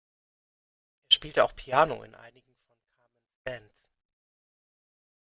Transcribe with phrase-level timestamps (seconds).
[1.09, 3.87] Er spielte auch Piano in einigen von Carmens Bands.